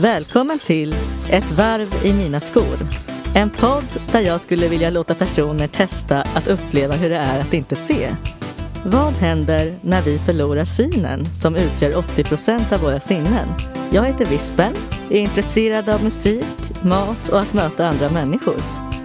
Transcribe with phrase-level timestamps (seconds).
[0.00, 0.94] Välkommen till
[1.30, 2.78] Ett varv i mina skor.
[3.34, 7.54] En podd där jag skulle vilja låta personer testa att uppleva hur det är att
[7.54, 8.14] inte se.
[8.84, 13.48] Vad händer när vi förlorar synen som utgör 80 procent av våra sinnen?
[13.90, 14.74] Jag heter Vispen,
[15.10, 18.56] är intresserad av musik, mat och att möta andra människor.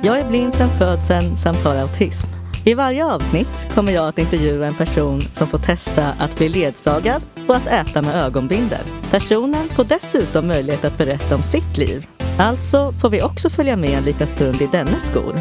[0.01, 2.27] Jag är blind sedan födseln samt har autism.
[2.65, 7.25] I varje avsnitt kommer jag att intervjua en person som får testa att bli ledsagad
[7.51, 8.85] och att äta med ögonbindel.
[9.09, 12.07] Personen får dessutom möjlighet att berätta om sitt liv.
[12.39, 15.35] Alltså får vi också följa med en liten stund i dennes skor.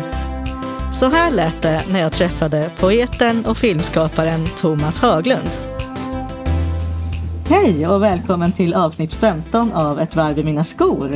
[0.95, 5.51] Så här lät det när jag träffade poeten och filmskaparen Thomas Haglund.
[7.49, 11.11] Hej och välkommen till avsnitt 15 av Ett varv i mina skor.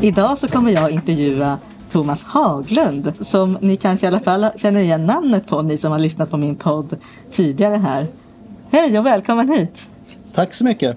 [0.00, 1.58] Idag så kommer jag intervjua
[1.90, 5.98] Thomas Haglund som ni kanske i alla fall känner igen namnet på, ni som har
[5.98, 6.96] lyssnat på min podd
[7.32, 8.06] tidigare här.
[8.70, 9.88] Hej och välkommen hit!
[10.34, 10.96] Tack så mycket!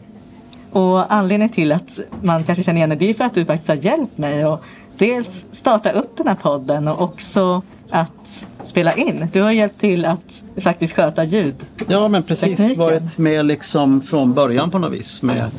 [0.72, 3.68] Och anledningen till att man kanske känner igen dig, det är för att du faktiskt
[3.68, 4.62] har hjälpt mig att
[4.98, 9.28] dels starta upp den här podden och också att spela in.
[9.34, 11.56] Du har hjälpt till att faktiskt sköta ljud.
[11.88, 12.58] Ja, men precis.
[12.58, 12.80] Tekniken.
[12.80, 15.22] Varit med liksom från början på något vis.
[15.22, 15.52] Med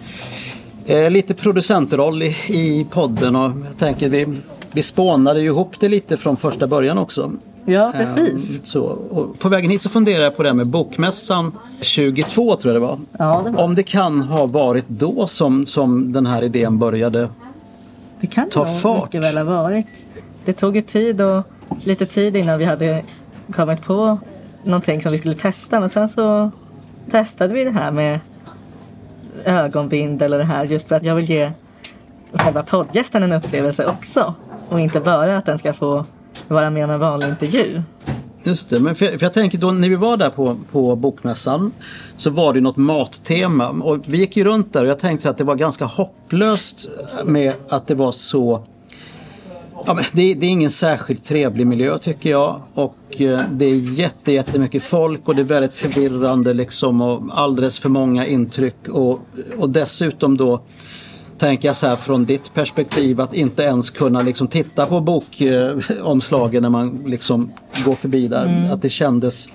[0.87, 4.27] eh, lite producentroll i, i podden och jag tänker vi,
[4.73, 7.33] vi spånade ju ihop det lite från första början också.
[7.65, 8.59] Ja, precis.
[8.59, 12.57] Ehm, så, och på vägen hit så funderar jag på det här med Bokmässan 22
[12.57, 12.99] tror jag det var.
[13.19, 13.65] Ja, det var.
[13.65, 17.29] Om det kan ha varit då som, som den här idén började.
[18.21, 19.05] Det kan Ta nog fart.
[19.05, 19.87] mycket väl ha varit.
[20.45, 21.43] Det tog ju tid och
[21.85, 23.05] lite tid innan vi hade
[23.53, 24.19] kommit på
[24.65, 25.81] någonting som vi skulle testa.
[25.81, 26.51] Men sen så
[27.11, 28.21] testade vi det här med
[29.45, 31.51] ögonbindel och det här just för att jag vill ge
[32.33, 34.35] själva poddgästen en upplevelse också.
[34.69, 36.05] Och inte bara att den ska få
[36.49, 37.83] vara med om en vanlig intervju.
[38.43, 40.97] Just det, men för jag, för jag tänker då när vi var där på, på
[40.97, 41.73] bokmässan
[42.17, 43.69] så var det något mattema.
[43.69, 46.89] Och vi gick ju runt där och jag tänkte så att det var ganska hopplöst
[47.25, 48.65] med att det var så
[49.87, 52.61] Ja, men det, det är ingen särskilt trevlig miljö tycker jag.
[52.75, 57.79] Och eh, det är jätte, jättemycket folk och det är väldigt förvirrande liksom och alldeles
[57.79, 58.89] för många intryck.
[58.89, 59.21] Och,
[59.59, 60.61] och dessutom då
[61.39, 66.63] tänker jag så här från ditt perspektiv att inte ens kunna liksom titta på bokomslagen
[66.63, 67.53] när man liksom
[67.85, 68.69] går förbi där.
[68.73, 69.49] Att det kändes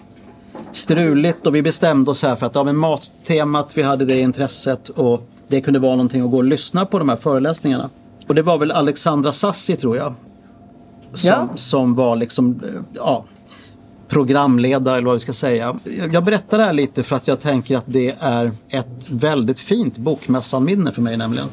[0.72, 4.90] struligt och vi bestämde oss här för att ja, men mattemat, vi hade det intresset
[4.90, 7.90] och det kunde vara någonting att gå och lyssna på de här föreläsningarna.
[8.28, 10.14] Och det var väl Alexandra Sassi tror jag.
[11.14, 11.50] Som, Ja.
[11.56, 13.26] som var liksom, eh, ja,
[14.08, 15.76] programledare eller vad vi ska säga.
[15.84, 19.60] Jag- Jag berättar det här lite för att jag tänker att det är ett väldigt
[19.60, 21.48] fint bokmässanminne för mig nämligen.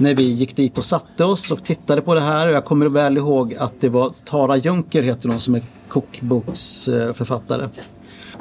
[0.00, 3.16] När vi gick dit och satte oss och tittade på det här jag kommer väl
[3.16, 7.68] ihåg att det var Tara Junker heter hon som är kokboksförfattare.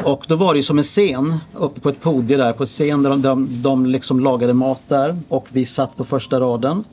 [0.04, 2.70] Och då var det ju som en scen uppe på ett podium där på ett
[2.70, 6.84] scen där de, de, de liksom lagade mat där och vi satt på första raden.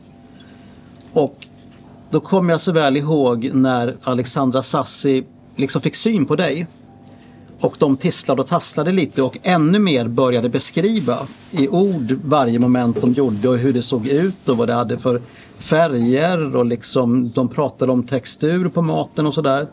[1.13, 1.47] Och
[2.11, 5.25] då kommer jag så väl ihåg när Alexandra Sassi
[5.57, 6.67] liksom fick syn på dig.
[7.61, 11.19] Och de tisslade och tasslade lite och ännu mer började beskriva
[11.51, 14.99] i ord varje moment de gjorde och hur det såg ut och vad det hade
[14.99, 15.23] för
[15.59, 19.67] färger och liksom de pratade om textur på maten och sådär.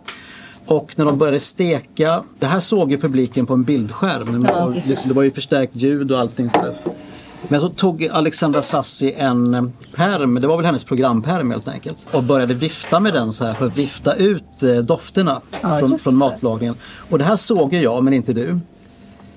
[0.65, 4.47] Och när de började steka, det här såg ju publiken på en bildskärm.
[4.49, 4.73] Ja, och
[5.07, 6.75] det var ju förstärkt ljud och allting sådär.
[7.47, 9.63] Men så tog Alexandra Sassi en eh,
[9.95, 12.07] perm, det var väl hennes programperm helt enkelt.
[12.13, 15.99] Och började vifta med den så här för att vifta ut eh, dofterna Ja, från,
[15.99, 16.75] från matlagningen.
[17.09, 18.59] Och det här såg ju jag men inte du.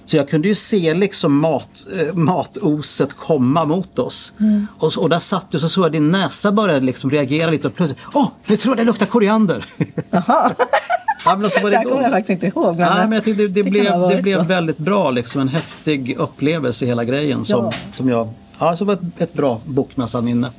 [0.07, 4.33] Så jag kunde ju se liksom mat, eh, matoset komma mot oss.
[4.41, 4.67] Mm.
[4.79, 7.75] Och, och där satt du så såg jag din näsa började liksom reagera lite och
[7.75, 9.67] plötsligt, åh, nu tror jag det luktar koriander.
[11.27, 12.77] Ja, men så var det det kommer jag faktiskt inte ihåg.
[12.77, 14.45] Nej, men jag tyckte det, det, kan blev, det blev så.
[14.45, 17.71] väldigt bra, liksom en häftig upplevelse hela grejen som, Ja.
[17.93, 18.29] som jag,
[18.59, 20.51] ja, som var ett, ett bra bokmässanminne.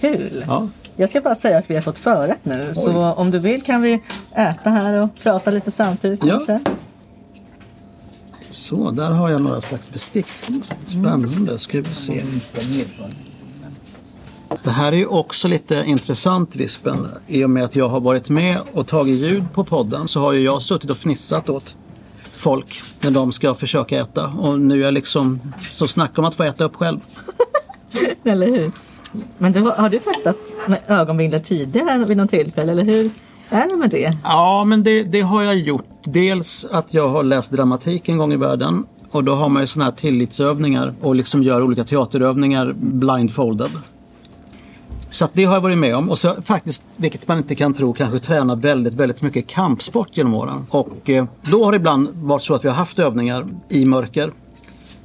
[0.00, 0.44] Kul!
[0.46, 0.68] Ja.
[0.96, 2.72] Jag ska bara säga att vi har fått förrätt nu.
[2.74, 4.00] Så om du vill kan vi
[4.36, 6.30] äta här och prata lite samtidigt Ja.
[6.30, 6.60] kanske.
[8.50, 10.26] Så, där har jag några slags bestick.
[10.86, 12.22] Spännande, ska vi se.
[14.62, 17.08] Det här är ju också lite intressant Vispen.
[17.26, 20.32] I och med att jag har varit med och tagit ljud på podden så har
[20.32, 21.74] ju jag suttit och fnissat åt
[22.36, 24.26] folk när de ska försöka äta.
[24.28, 27.00] Och nu är jag liksom så snack om att få äta upp själv.
[28.24, 28.72] Eller hur?
[29.38, 30.36] Men du, har- du testat
[30.68, 32.72] med ögonbindel tidigare vid något tillfälle?
[32.72, 33.10] Eller hur
[33.48, 34.10] är det med det?
[34.24, 35.84] Ja, men det, det har jag gjort.
[36.04, 38.84] Dels att jag har läst dramatik en gång i världen.
[39.10, 43.70] Och då har man ju sådana här tillitsövningar och liksom gör olika teaterövningar blindfolded.
[45.14, 46.10] Så att det har jag varit med om.
[46.10, 50.34] Och så faktiskt, vilket man inte kan tro, kanske träna väldigt, väldigt mycket kampsport genom
[50.34, 50.66] åren.
[50.70, 54.32] Och eh, då har det ibland varit så att vi har haft övningar i mörker.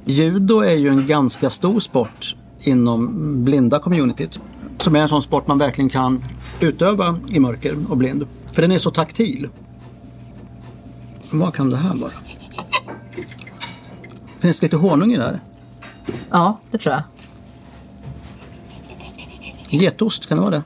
[0.04, 4.40] Judo är ju en ganska stor sport inom blinda communityt.
[4.78, 6.24] Som är en sån sport man verkligen kan
[6.60, 8.26] utöva i mörker och blind.
[8.52, 9.48] För den är så taktil.
[11.32, 12.12] Vad kan det här vara?
[14.40, 15.40] Finns det lite honung i det här?
[16.30, 17.02] Ja, det tror jag.
[19.70, 20.62] Getost, kan det vara det?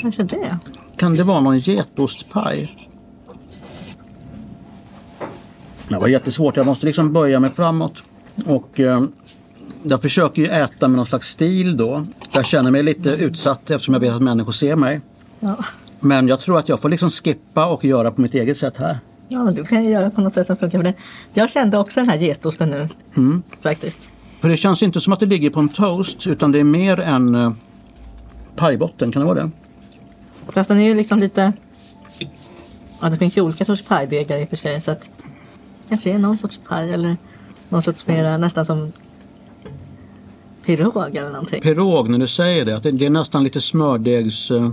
[0.00, 0.58] Kanske det.
[0.96, 2.88] Kan det vara någon getostpaj?
[5.88, 6.56] Det var jättesvårt.
[6.56, 7.92] Jag måste liksom böja mig framåt.
[8.46, 9.02] Och eh,
[9.82, 12.04] jag försöker ju äta med någon slags stil då.
[12.32, 15.00] Jag känner mig lite utsatt eftersom jag vet att människor ser mig.
[15.40, 15.56] Ja.
[16.00, 18.98] Men jag tror att jag får liksom skippa och göra på mitt eget sätt här.
[19.28, 20.96] ja, men du kan ju göra på något sätt som funkar för dig.
[21.32, 22.88] Jag kände också den här getosten nu.
[23.62, 24.12] Faktiskt.
[24.40, 27.00] För det känns inte som att det ligger på en toast utan det är mer
[27.00, 27.52] en eh,
[28.56, 29.12] pajbotten.
[29.12, 29.50] Kan det vara det?
[30.52, 31.52] Fast den är ju liksom lite...
[33.00, 34.80] Ja, det finns ju olika sorts pajdegar i och för sig.
[34.80, 35.10] Så att
[35.88, 37.16] kanske är någon sorts paj eller
[37.68, 38.92] någon sorts mer nästan som
[40.64, 41.62] pirog eller någonting.
[41.62, 44.70] Pirog, när du säger det, att det, det är nästan lite smördegs eh,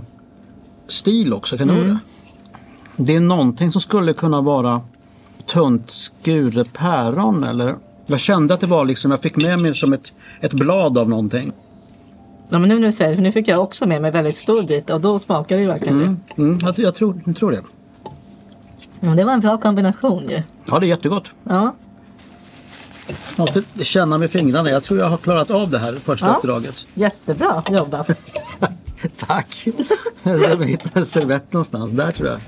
[1.32, 1.58] också.
[1.58, 1.98] Kan det vara det?
[2.96, 4.80] Det är någonting som skulle kunna vara
[5.46, 9.92] tunt skuret päron eller jag kände att det var liksom, jag fick med mig som
[9.92, 11.52] ett, ett blad av någonting.
[12.48, 14.36] Ja, men nu när du säger det, för nu fick jag också med mig väldigt
[14.36, 17.50] stor bit och då smakar det ju verkligen Mm, mm, jag, jag, tror, jag tror
[17.50, 17.60] det.
[19.00, 20.42] Ja, det var en bra kombination ju.
[20.66, 21.30] Ja, det är jättegott.
[21.44, 21.74] Ja,
[23.06, 24.70] Jag måste känna med fingrarna.
[24.70, 26.34] Jag tror jag har klarat av det här första Ja.
[26.36, 26.86] uppdraget.
[26.94, 28.10] jättebra jobbat.
[29.16, 29.66] Tack!
[30.22, 31.90] Jag hittade en servett någonstans.
[31.90, 32.38] Där tror jag.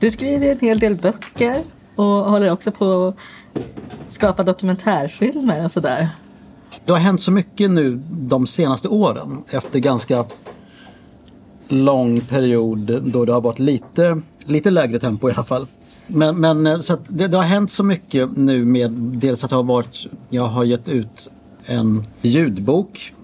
[0.00, 1.62] Du skriver en hel del böcker
[1.96, 3.14] och håller också på
[3.54, 3.62] att
[4.08, 6.08] skapa dokumentärfilmer och sådär.
[6.84, 10.24] Det har hänt så mycket nu de senaste åren efter ganska
[11.68, 15.66] lång period då det har varit lite, lite lägre tempo i alla fall.
[16.06, 19.50] Men, men eh, så att det, det har hänt så mycket nu med dels att
[19.50, 21.30] det har varit, jag har gett ut
[21.64, 23.14] en ljudbok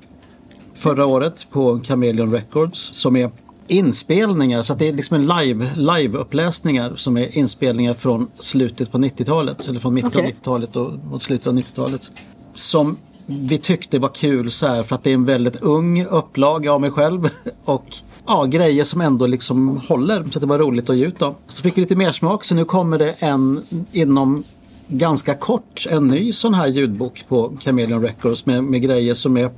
[0.74, 3.30] förra året på Chameleon Records som är
[3.68, 8.98] inspelningar, så att det är liksom en live, live-uppläsningar som är inspelningar från slutet på
[8.98, 10.24] 90-talet eller från mitten Okej.
[10.24, 12.10] av 90-talet och mot slutet av 90-talet.
[12.54, 12.96] Som
[13.26, 16.80] vi tyckte var kul så här för att det är en väldigt ung upplaga av
[16.80, 17.28] mig själv
[17.64, 17.84] och
[18.26, 21.34] ja, grejer som ändå liksom håller så det var roligt att ge ut dem.
[21.48, 24.44] Så fick vi lite mer smak så nu kommer det en inom
[24.88, 29.50] ganska kort en ny sån här ljudbok på Chameleon Records med, med grejer som är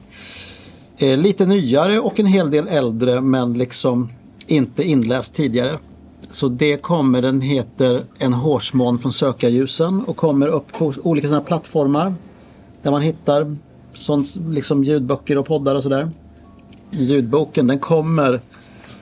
[0.99, 4.09] eh, lite nyare och en hel del äldre men liksom
[4.47, 5.79] inte inläst tidigare.
[6.31, 11.45] Så det kommer, den heter En hårsmån från sökarljusen och kommer upp på olika sådana
[11.45, 12.15] plattformar
[12.83, 13.57] där man hittar
[13.95, 16.11] sånt, liksom ljudböcker och poddar och sådär.
[16.91, 18.41] Ljudboken den kommer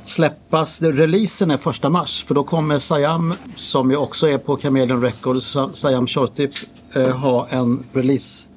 [0.05, 5.03] släppas, releasen är första mars för då kommer Sayam som ju också är på Chameleon
[5.03, 6.51] Records, Sayam Shortip,
[6.93, 8.49] eh, ha en release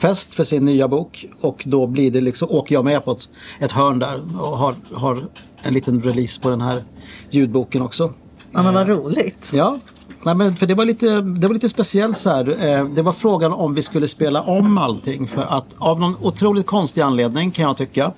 [0.00, 3.28] releasefest för sin nya bok och då blir det liksom, åker jag med på ett,
[3.60, 5.18] ett hörn där och har, har
[5.62, 6.82] en liten release på den här
[7.30, 8.12] ljudboken också.
[8.52, 9.50] Ja, men vad roligt.
[9.54, 9.78] Ja,
[10.24, 12.64] Nej, men för det, var lite, det var lite speciellt så här.
[12.64, 16.66] Eh, Det var frågan om vi skulle spela om allting för att av någon otroligt
[16.66, 18.12] konstig anledning kan jag tycka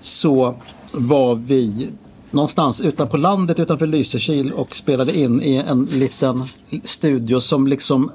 [0.00, 0.54] så
[0.92, 1.88] var vi
[2.30, 6.44] någonstans utanpå landet utanför Lysekil och spelade in i en liten
[6.84, 8.10] studio som liksom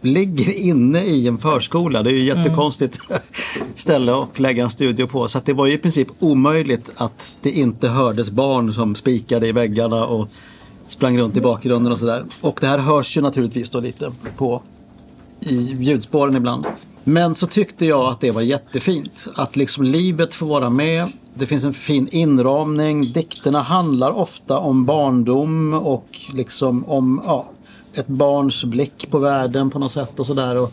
[0.00, 2.02] ligger inne i en förskola.
[2.02, 2.98] Det är ju jättekonstigt
[3.74, 5.28] ställe att lägga en studio på.
[5.28, 9.52] Så det var ju i princip omöjligt att det inte hördes barn som spikade i
[9.52, 10.28] väggarna och
[10.88, 12.24] sprang runt i bakgrunden och sådär.
[12.40, 14.62] Och det här hörs ju naturligtvis då lite på
[15.40, 16.66] i ljudspåren ibland.
[17.04, 19.28] Men så tyckte jag att det var jättefint.
[19.34, 21.12] Att liksom livet får vara med.
[21.34, 23.02] Det finns en fin inramning.
[23.02, 27.50] Dikterna handlar ofta om barndom och liksom om ja,
[27.98, 30.56] ett barns blick på världen på något sätt och sådär.
[30.56, 30.72] Och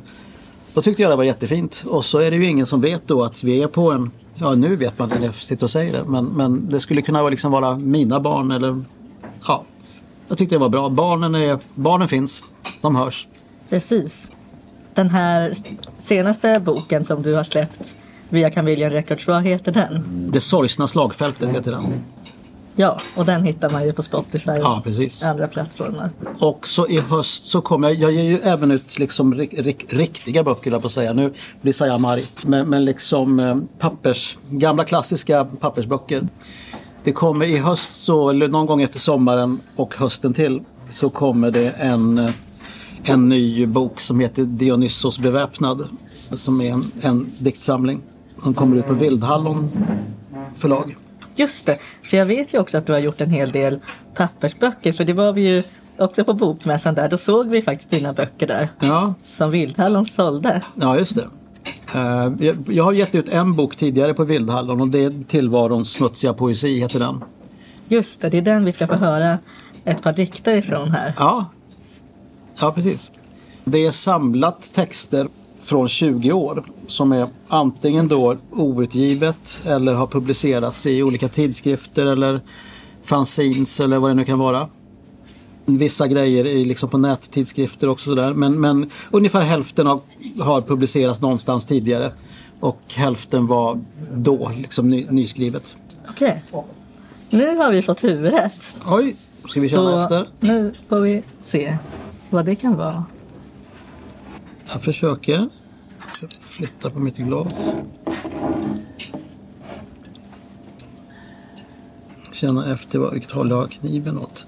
[0.73, 1.83] Då tyckte jag det var jättefint.
[1.87, 4.55] Och så är det ju ingen som vet då att vi är på en Ja,
[4.55, 6.03] nu vet man det när jag sitter och säger det.
[6.03, 8.83] Men, men det skulle kunna vara liksom vara mina barn eller
[9.47, 9.63] ja.
[10.27, 10.89] Jag tyckte det var bra.
[10.89, 12.43] Barnen, är, barnen finns.
[12.81, 13.27] De hörs.
[13.69, 14.31] Precis.
[14.93, 15.53] Den här
[15.99, 17.95] senaste boken som du har släppt
[18.29, 20.29] via Chameleon Records, vad heter den?
[20.31, 21.83] Det sorgsna slagfältet heter den.
[22.75, 25.23] Ja, och den hittar man ju på Spotify och Ja, precis.
[25.23, 26.09] andra plattformar.
[26.39, 29.85] Och så i höst så kommer jag, jag ger ju även ut liksom rik, rik,
[29.89, 31.13] riktiga böcker där på att säga.
[31.13, 32.23] Nu blir Sayam arg.
[32.45, 36.27] Men, men liksom eh, pappers, gamla klassiska pappersböcker.
[37.03, 41.51] Det kommer i höst, så, eller någon gång efter sommaren och hösten till, så kommer
[41.51, 42.31] det en, eh,
[43.03, 45.87] en ny bok som heter Dionysos beväpnad.
[46.31, 48.01] Som är en, en diktsamling
[48.43, 49.69] som kommer ut på Vildhallon
[50.55, 50.95] förlag.
[51.35, 51.77] Just det,
[52.09, 53.79] för jag vet ju också att du har gjort en hel del
[54.15, 54.91] pappersböcker.
[54.93, 55.63] För det var vi ju
[55.97, 57.09] också på bokmässan där.
[57.09, 58.69] Då såg vi faktiskt dina böcker där.
[58.79, 60.61] Ja, Som Vildhallon sålde.
[60.75, 61.27] ja just det.
[61.95, 65.91] Eh, jag- Jag har gett ut en bok tidigare på Vildhallon och det är Tillvarons
[65.93, 67.23] smutsiga poesi heter den.
[67.87, 69.37] Just det, det är den vi ska få höra
[69.85, 71.13] ett par dikter ifrån här.
[71.17, 71.45] Ja,
[72.59, 73.11] ja precis.
[73.63, 75.27] Det är samlat texter
[75.65, 82.41] från 20 år som är antingen då outgivet eller har publicerats i olika tidskrifter eller
[83.03, 84.67] fanzines eller vad det nu kan vara.
[85.65, 88.33] Vissa grejer är liksom på nättidskrifter också sådär.
[88.33, 89.99] Men, men ungefär hälften har,
[90.39, 92.11] har publicerats någonstans tidigare
[92.59, 93.79] och hälften var
[94.13, 95.77] då liksom ny, nyskrivet.
[96.09, 96.43] Okej.
[97.29, 98.75] Nu har vi fått huvudet.
[98.85, 99.15] Oj,
[99.47, 100.27] ska vi känna Så efter?
[100.39, 101.77] nu får vi se
[102.29, 103.05] vad det kan vara.
[104.71, 105.49] Jag försöker.
[106.21, 107.53] Jag flyttar på mitt glas.
[112.33, 114.45] Känna efter vilket håll jag har kniven åt.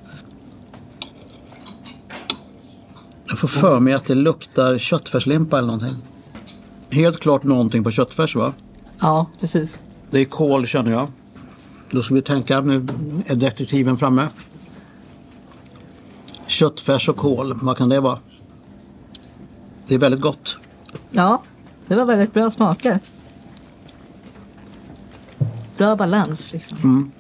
[3.25, 5.95] Jag får för mig att det luktar köttfärslimpa eller någonting.
[6.89, 8.53] Helt klart någonting på köttfärs va?
[9.00, 9.79] Ja, precis.
[10.09, 11.07] Det är kål känner jag.
[11.91, 12.88] Då ska vi tänka, nu
[13.25, 14.27] är detektiven framme.
[16.47, 18.19] Köttfärs och kål, vad kan det vara?
[19.88, 20.58] Det är väldigt gott.
[21.12, 21.41] Ja,
[21.88, 23.00] det var väldigt bra smaker.
[25.77, 27.12] Bra balans liksom.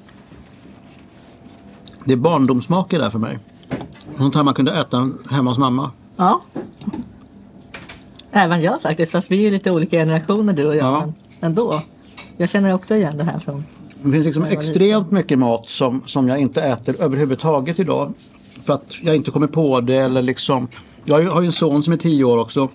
[2.05, 3.39] Det är barndomssmaker där för mig.
[4.17, 5.91] Sånt här man kunde äta hemma hos mamma.
[6.15, 6.41] Ja.
[8.31, 10.85] Även jag faktiskt, fast vi är lite olika generationer du och jag.
[10.85, 10.99] Ja.
[10.99, 11.13] Men
[11.49, 11.81] ändå.
[12.37, 13.63] Jag känner också igen det här från...
[14.03, 18.13] Det finns liksom extremt mycket mat som, som jag inte äter överhuvudtaget idag.
[18.63, 20.67] För att jag inte kommer på det eller liksom.
[21.09, 22.69] Jag har ju- en son som är tio år också.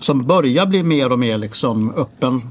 [0.00, 2.42] Som börjar bli mer och mer liksom öppen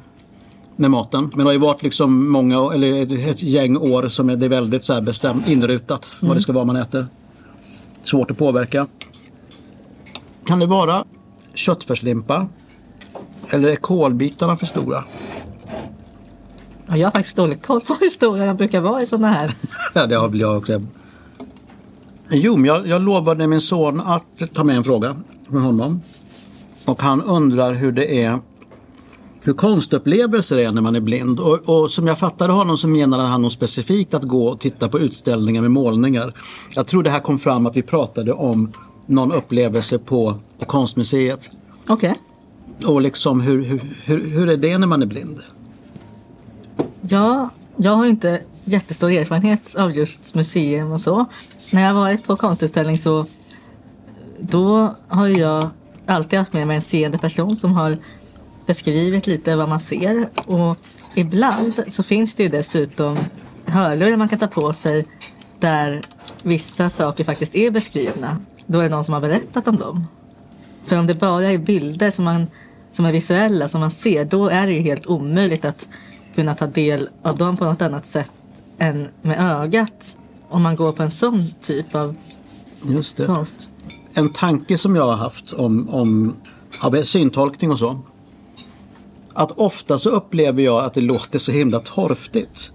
[0.75, 1.23] med maten.
[1.29, 4.49] Men det har ju varit liksom många, eller ett- gäng år som är det är
[4.49, 7.05] väldigt så här bestämt inrutat vad det ska vara man äter.
[8.03, 8.87] Svårt att påverka.
[10.45, 11.05] Kan det vara
[11.53, 12.47] köttfärslimpa?
[13.49, 15.03] Eller är kolbitarna för stora?
[16.87, 19.53] Ja, jag har faktiskt dålig koll på hur stora de brukar vara i sådana här.
[19.93, 20.81] Ja, det har väl jag också.
[22.29, 25.15] Jo, men jag, jag lovade min son att ta med en fråga
[25.49, 26.01] från honom.
[26.85, 28.39] Och han undrar hur det är
[29.45, 31.39] hur konstupplevelser är när man är blind.
[31.39, 34.89] Och, och som jag fattade honom så menade han nog specifikt att gå och titta
[34.89, 36.33] på utställningar med målningar.
[36.75, 38.73] Jag tror det här kom fram att vi pratade om
[39.05, 41.49] någon upplevelse på, konstmuseet.
[41.87, 42.15] Okej.
[42.85, 45.39] Och liksom hur, hur, hur, hur är det när man är blind?
[47.01, 51.25] Ja, jag har inte jättestor erfarenhet av just museum och så.
[51.71, 53.25] När jag har varit på konstutställning så
[54.39, 55.69] då har ju jag
[56.05, 57.97] alltid haft med mig en seende person som har
[58.65, 60.29] beskrivit lite vad man ser.
[60.45, 60.77] Och
[61.15, 63.17] ibland så finns det ju dessutom
[63.65, 65.05] hörlurar man kan ta på sig
[65.59, 66.01] där
[66.43, 68.37] vissa saker faktiskt är beskrivna.
[68.65, 70.07] Då är det någon som har berättat om dem.
[70.85, 72.47] För om det bara är bilder som, man,
[72.91, 75.87] som är visuella, som man ser, då är det ju helt omöjligt att
[76.35, 78.31] kunna ta del av dem på något annat sätt
[78.77, 80.17] än med ögat.
[80.49, 82.15] Om man går på en sån typ av
[82.81, 83.25] Just det.
[83.25, 83.69] konst.
[84.13, 86.35] en tanke som jag har haft om, om
[86.81, 87.99] ja, syntolkning och så.
[89.33, 92.71] Att ofta så upplever jag att det låter så himla torftigt.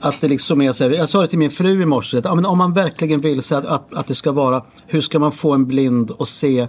[0.00, 2.24] Att det liksom är så här, jag sa det till min fru i morse, att
[2.24, 5.18] ja, men om man verkligen vill så att, att, att det ska vara, hur ska
[5.18, 6.66] man få en blind att se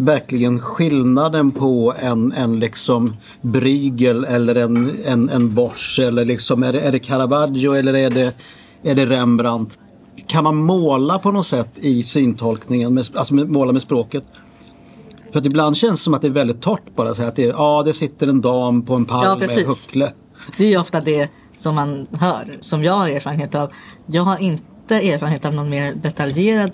[0.00, 6.72] verkligen skillnaden på en, en liksom Bruegel eller en, en, en Bosch eller liksom, är
[6.72, 8.34] det, är det Caravaggio eller är det,
[8.82, 9.78] är det Rembrandt?
[10.26, 14.24] Kan man måla på något sätt i syntolkningen, med, alltså med, måla med språket?
[15.32, 17.42] För att ibland känns det som att det är väldigt torrt bara så att det,
[17.42, 19.66] ja, det sitter en dam på en Ja, palm med precis.
[19.66, 20.12] huckle.
[20.58, 23.70] Det är ju ofta det som man hör, som jag har erfarenhet av.
[24.06, 26.72] Jag har inte erfarenhet av någon mer detaljerad,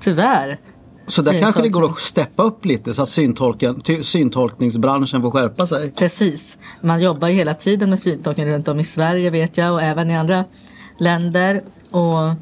[0.00, 0.58] tyvärr.
[1.06, 3.08] Så där kanske det går att steppa upp lite så att
[4.02, 5.90] syntolkningsbranschen får skärpa sig.
[5.90, 6.58] Precis.
[6.80, 10.10] Man jobbar ju hela tiden med syntolkning runt om i Sverige vet jag och även
[10.10, 10.44] i andra
[10.98, 11.62] länder.
[11.90, 12.34] Och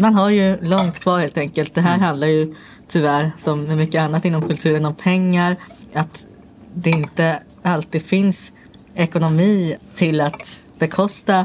[0.00, 1.74] man har ju långt kvar helt enkelt.
[1.74, 2.54] Det här handlar ju
[2.88, 5.56] tyvärr som med mycket annat inom kulturen om pengar.
[5.94, 6.26] Att
[6.74, 8.52] det inte alltid finns
[8.94, 11.44] ekonomi till att bekosta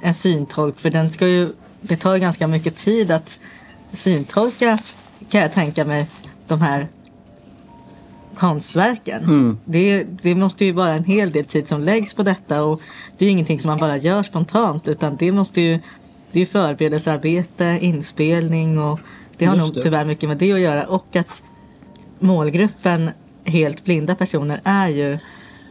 [0.00, 0.80] en syntolk.
[0.80, 1.48] För den ska ju,
[1.80, 3.38] det tar ju ganska mycket tid att
[3.92, 4.78] syntolka
[5.30, 6.06] kan jag tänka mig
[6.46, 6.88] de här
[8.34, 9.24] konstverken.
[9.24, 9.58] Mm.
[9.64, 12.80] Det, det måste ju vara en hel del tid som läggs på detta och
[13.18, 15.78] det är ingenting som man bara gör spontant utan det måste ju
[16.32, 19.00] det är förberedelsearbete, inspelning och
[19.36, 19.82] det har Just nog det.
[19.82, 21.42] tyvärr mycket med det att göra och att
[22.18, 23.10] målgruppen
[23.44, 25.18] helt blinda personer är ju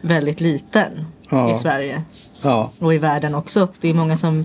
[0.02, 1.56] väldigt liten Ja.
[1.56, 2.02] i Sverige
[2.42, 3.68] Ja, och i världen också.
[3.80, 4.44] Det är många som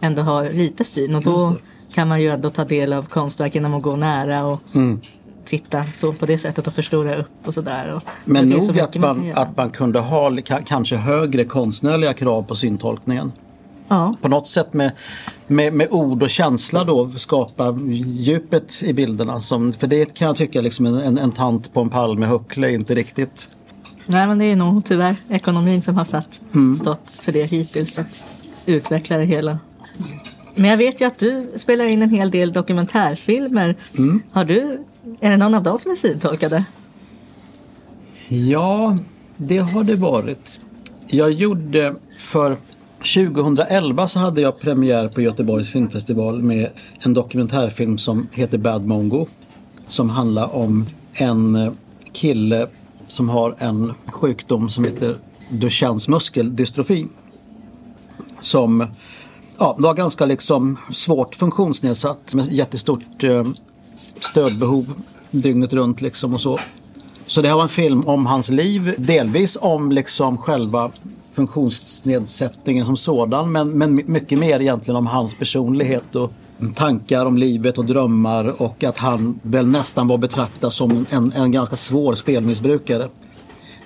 [0.00, 1.56] ändå har lite syn och då
[1.94, 5.00] kan man ju ändå ta del av konstverk genom att gå nära och Mm.
[5.44, 8.00] titta så på det sättet och förstora upp och sådär.
[8.24, 10.36] Men finns så nog att man, att man kunde ha
[10.66, 13.32] kanske högre konstnärliga krav på syntolkningen.
[13.88, 14.92] Ja, På något sätt med,
[15.46, 19.40] med, med ord och känsla då skapa djupet i bilderna.
[19.40, 22.28] Som, för det kan jag tycka liksom en, en, en tant på en pall med
[22.28, 23.48] huckle inte riktigt.
[24.06, 26.76] nej men det är nog tyvärr ekonomin som har satt Mm.
[26.76, 27.98] stopp för det hittills.
[27.98, 28.24] Att
[28.66, 29.58] utveckla det hela.
[30.54, 33.76] Men jag vet ju att du spelar in en hel del dokumentärfilmer.
[33.98, 34.22] Mm.
[34.32, 34.84] Har du,
[35.20, 36.64] är det någon av dem som är syntolkade?
[38.28, 38.98] Ja,
[39.36, 40.60] det har det varit.
[41.06, 42.56] Jag gjorde för
[42.98, 46.68] 2011 så hade jag premiär på Göteborgs filmfestival med
[46.98, 49.26] en dokumentärfilm som heter Bad Mongo.
[49.86, 51.72] Som handlar om en eh,
[52.12, 52.66] kille
[53.08, 55.16] som har en sjukdom som heter
[55.50, 57.06] Duchennes muskeldystrofi.
[58.40, 58.86] Som
[59.58, 63.44] ja, var ganska liksom svårt funktionsnedsatt med jättestort eh,
[64.20, 64.94] stödbehov
[65.30, 66.58] dygnet runt liksom och så.
[67.26, 70.90] Så det här var en film om hans liv, delvis om liksom själva
[71.32, 76.32] funktionsnedsättningen som sådan men, men mycket mer egentligen om hans personlighet och
[76.74, 81.52] tankar om livet och drömmar och att han väl nästan var betraktad som en, en
[81.52, 83.08] ganska svår spelmissbrukare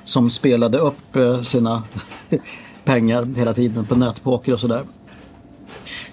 [0.05, 1.83] som spelade upp eh, sina
[2.85, 4.83] pengar hela tiden på nätpoker och sådär.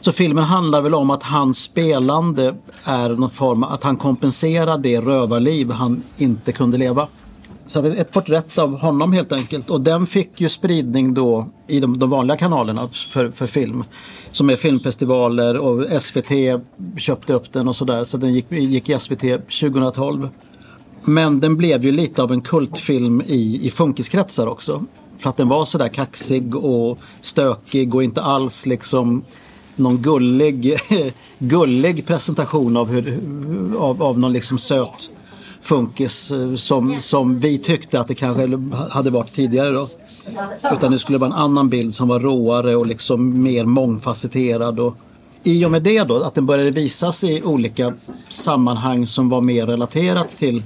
[0.06, 5.00] Så filmen handlar väl om att hans spelande är någon form att han kompenserar det
[5.00, 7.08] rövarliv han inte kunde leva.
[7.68, 9.70] Så att det är ett porträtt av honom helt enkelt.
[9.70, 13.84] Och den fick ju spridning då i de, de vanliga kanalerna för, för film.
[14.32, 16.32] Som är filmfestivaler och SVT
[16.98, 18.04] köpte upp den och sådär.
[18.04, 19.22] Så den gick, gick i SVT
[19.62, 20.30] 2012.
[21.02, 24.86] Men den blev ju lite av en kultfilm i, i funkiskretsar också.
[25.18, 29.24] För att den var sådär kaxig och stökig och inte alls liksom
[29.76, 30.78] någon gullig,
[31.40, 33.20] gullig presentation av, hur,
[33.78, 35.10] av, av någon liksom söt
[35.62, 38.60] funkis eh, som, som vi tyckte att det kanske
[38.90, 39.88] hade varit tidigare då.
[40.74, 44.80] Utan det skulle vara en annan bild som var råare och liksom mer mångfacetterad.
[44.80, 44.96] Och
[45.44, 47.94] I och med det då, att den började visas i olika
[48.30, 50.64] sammanhang som var mer relaterat till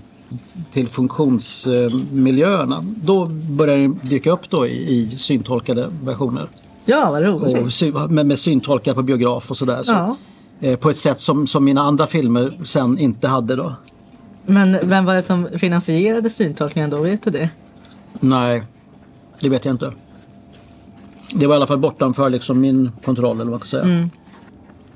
[0.72, 2.86] till funktionsmiljöerna.
[3.04, 6.48] Då började det dyka upp då i, i syntolkade versioner.
[6.89, 7.93] Ja, vad roligt.
[7.95, 9.84] Och med, med syntolkar på biograf och sådär.
[9.84, 10.15] Så, Ja.
[10.62, 13.73] eh, på ett sätt som, som mina andra filmer sen inte hade då.
[14.45, 17.02] Men vem var det som finansierade syntolkningen då?
[17.02, 17.49] Vet du det?
[18.19, 18.63] Nej,
[19.39, 19.91] det vet jag inte.
[21.34, 23.84] Det var i alla fall bortanför liksom min kontroll eller vad man ska säga.
[23.84, 24.10] Mm.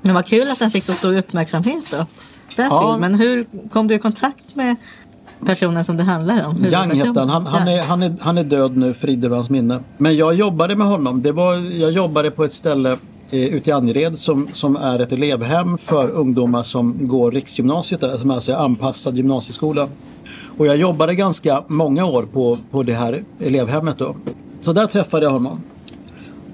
[0.02, 2.06] Men vad kul att den fick så stor uppmärksamhet då.
[2.56, 2.92] Den Ja.
[2.92, 3.14] filmen.
[3.14, 4.76] Hur kom du i kontakt med
[5.46, 6.56] personen som det handlar om?
[6.56, 7.28] Young hette han.
[7.28, 9.80] Han, han, är, han, är, han är död nu, frid hans minne.
[9.96, 11.22] Men jag jobbade med honom.
[11.22, 12.92] Det var, jag jobbade på ett ställe
[13.30, 18.18] eh, ute i Angered som, som är ett elevhem för ungdomar som går riksgymnasiet där,
[18.18, 19.88] som alltså är anpassad gymnasieskola.
[20.58, 24.14] Och jag jobbade ganska många år på, på det här elevhemmet då.
[24.60, 25.60] Så där träffade jag honom.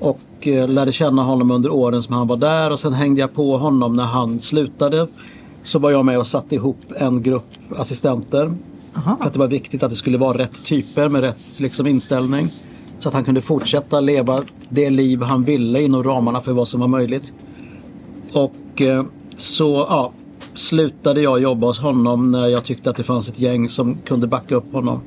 [0.00, 3.34] Och eh, lärde känna honom under åren som han var där och sen hängde jag
[3.34, 5.06] på honom när han slutade.
[5.62, 8.52] Så var jag med och satte ihop en grupp assistenter.
[8.94, 9.16] Aha.
[9.16, 12.50] För att det var viktigt att det skulle vara rätt typer med rätt liksom, inställning.
[12.98, 16.80] Så att han kunde fortsätta leva det liv han ville inom ramarna för vad som
[16.80, 17.32] var möjligt.
[18.32, 19.04] Och eh,
[19.36, 20.12] så ja,
[20.54, 24.26] slutade jag jobba hos honom när jag tyckte att det fanns ett gäng som kunde
[24.26, 25.00] backa upp honom.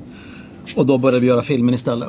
[0.76, 2.08] Och då började vi göra filmen istället.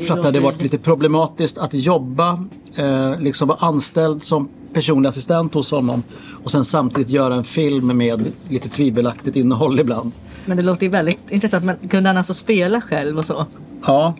[0.00, 2.44] För att det hade varit lite problematiskt att jobba,
[2.76, 6.02] eh, liksom vara anställd som personlig assistent hos honom
[6.44, 10.12] och sen samtidigt göra en film med lite tvivelaktigt innehåll ibland.
[10.50, 11.64] Men det låter ju väldigt intressant.
[11.64, 13.46] Men kunde han alltså spela själv och så?
[13.86, 14.14] Ja,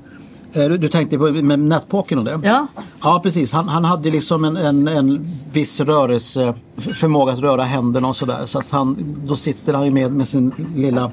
[0.53, 2.41] eh, du, tänkte på med nätpokern och det?
[2.45, 2.67] Ja.
[3.03, 3.53] Ja, precis.
[3.53, 8.17] Han, han hade liksom en, en, en viss rörelse, f- förmåga att röra händerna och
[8.17, 8.41] sådär.
[8.45, 11.13] Så att han, då sitter han ju med, med sin lilla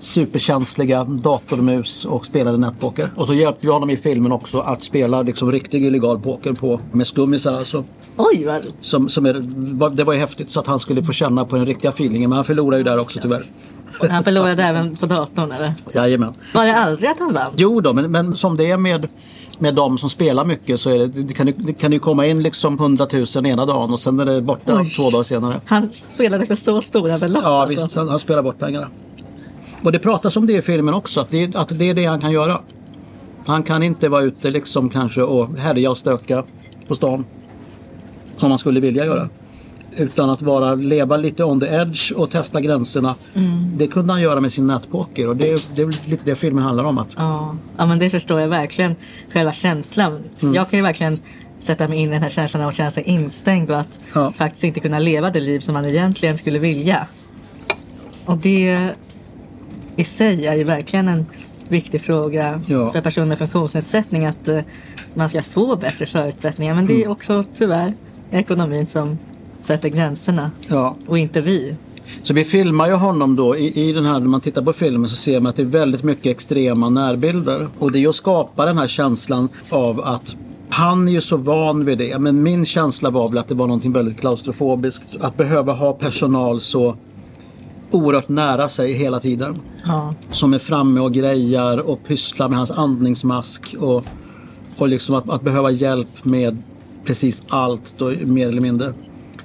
[0.00, 3.10] superkänsliga datormus och spelade nätpoker.
[3.16, 6.80] Och så hjälpte vi honom i filmen också att spela liksom riktig illegal poker på,
[6.92, 7.84] med skummisar alltså.
[8.16, 9.32] Oj, vad Som, som är,
[9.90, 12.30] det var ju häftigt så att han skulle få känna på den riktiga feelingen.
[12.30, 13.42] Men han förlorade ju där också tyvärr.
[14.10, 15.72] Han förlorade även på datorn eller?
[15.94, 16.34] Jajamän.
[16.54, 17.52] Var det aldrig att han vann?
[17.56, 19.06] Jo då, men, men som det är med,
[19.58, 22.42] med de som spelar mycket så det, det, kan, ju- det kan ju komma in
[22.42, 23.06] liksom 100
[23.36, 24.90] 000 ena dagen och sen är det borta Oj.
[24.90, 25.60] två dagar senare.
[25.64, 27.82] Han spelade för så stora belopp Ja alltså.
[27.84, 28.88] visst, han, han spelar bort pengarna.
[29.82, 32.20] Och det pratas om det i filmen också, att det, att det är det han
[32.20, 32.60] kan göra.
[33.46, 36.44] Han kan inte vara ute liksom kanske och härja och stöka
[36.88, 37.24] på stan.
[38.36, 39.28] Som man skulle vilja göra.
[39.98, 43.14] Utan att vara, leva lite on the edge och testa gränserna.
[43.76, 46.84] Det kunde han göra med sin nätpoker och det, det är lite det filmen handlar
[46.84, 46.98] om.
[46.98, 47.56] Att, Ja.
[47.76, 48.96] ja, men det förstår jag verkligen.
[49.32, 50.18] Själva känslan.
[50.42, 50.54] Mm.
[50.54, 51.14] Jag kan ju verkligen
[51.60, 54.32] sätta mig in i den här känslan av att känna sig instängd och att Ja.
[54.32, 57.06] faktiskt inte kunna leva det liv som man egentligen skulle vilja.
[58.24, 58.88] Och det
[59.96, 61.26] i sig är ju verkligen en
[61.68, 62.92] viktig fråga Ja.
[62.92, 64.60] för personer med funktionsnedsättning att eh,
[65.14, 66.74] man ska få bättre förutsättningar.
[66.74, 67.04] Men det Mm.
[67.08, 67.94] är också tyvärr
[68.30, 69.18] ekonomin som
[69.68, 70.96] sätter gränserna ja.
[71.06, 71.74] och inte vi.
[72.22, 75.10] Så vi filmar ju honom då i, i den här, när man tittar på filmen
[75.10, 77.68] så ser man att det är väldigt mycket extrema närbilder.
[77.78, 80.36] Och det är ju att skapa den här känslan av att
[80.70, 82.18] han är ju så van vid det.
[82.18, 85.16] Men min känsla var väl att det var någonting väldigt klaustrofobiskt.
[85.20, 86.96] Att behöva ha personal så
[87.90, 89.60] oerhört nära sig hela tiden.
[89.84, 90.14] Ja.
[90.30, 93.74] Som är framme och grejar och pysslar med hans andningsmask.
[93.78, 94.04] Och,
[94.78, 96.62] och liksom att, att behöva hjälp med
[97.04, 98.92] precis allt då, mer eller mindre.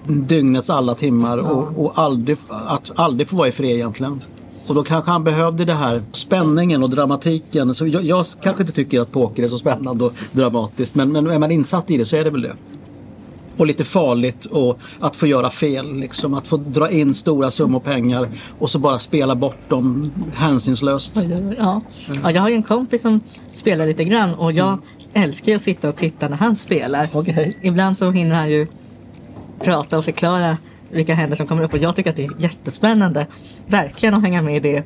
[0.08, 4.22] Dygnets alla timmar och, och aldrig, att aldrig få vara i fred egentligen.
[4.68, 7.76] Och då kanske han behövde det här spänningen och dramatiken.
[7.76, 11.28] Så jag, jag kanske inte tycker att poker är så spännande och dramatiskt men, men
[11.28, 12.54] är man insatt i det så är det väl det.
[13.58, 15.94] Och lite farligt och att få göra fel.
[15.94, 16.34] Liksom.
[16.34, 18.28] Att få dra in stora summor pengar
[18.60, 21.24] och så bara spela bort dem hänsynslöst.
[21.58, 21.82] Ja.
[22.24, 23.20] ja, jag har ju en kompis som
[23.54, 24.80] spelar lite grann och jag
[25.14, 27.10] älskar ju att sitta och titta när han spelar.
[27.14, 27.58] Okej.
[27.62, 28.68] Ibland så hinner han ju
[29.64, 30.58] prata och förklara
[30.92, 33.28] vilka händer som kommer upp och jag tycker att det är jättespännande.
[33.68, 34.84] Verkligen att hänga med i det.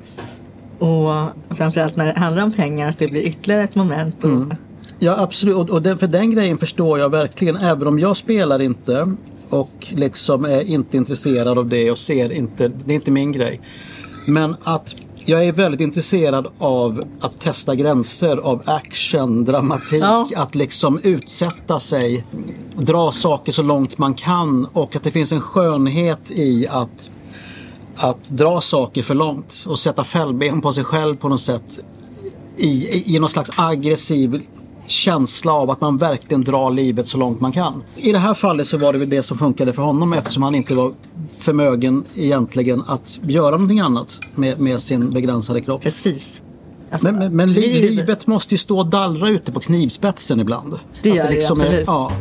[0.86, 4.24] Och framförallt när det handlar om pengar att det blir ytterligare ett moment.
[4.24, 4.54] Mm.
[5.00, 8.62] Ja absolut och, och den, för den grejen förstår jag verkligen även om jag spelar
[8.62, 9.16] inte
[9.50, 13.62] och liksom är inte intresserad av det och ser inte, det är inte min grej.
[14.28, 14.96] Men att
[15.30, 20.28] jag är väldigt intresserad av att testa gränser av action, dramatik, Ja.
[20.36, 22.26] att liksom utsätta sig,
[22.78, 27.10] dra saker så långt man kan och att det finns en skönhet i att
[27.96, 31.80] att dra saker för långt och sätta fällben på sig själv på något sätt
[32.58, 34.42] i, i, i någon slags aggressiv
[34.88, 37.84] känsla av att man verkligen drar livet så långt man kan.
[37.96, 40.56] I det här fallet så var det väl det som funkade för honom eftersom han
[40.56, 40.92] inte var
[41.40, 45.82] förmögen egentligen att göra någonting annat med, med sin begränsade kropp.
[45.82, 46.42] Precis.
[46.92, 50.40] Alltså, Men, men, men li, liv- livet måste ju stå och dallra ute på knivspetsen
[50.40, 50.74] ibland.
[51.04, 51.84] Det Att gör det, liksom är, absolut.
[51.88, 52.12] ja.